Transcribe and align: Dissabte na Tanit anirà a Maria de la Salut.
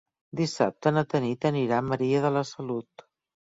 Dissabte 0.37 0.93
na 0.95 1.03
Tanit 1.11 1.47
anirà 1.51 1.77
a 1.83 1.87
Maria 1.91 2.25
de 2.27 2.35
la 2.39 2.45
Salut. 2.55 3.09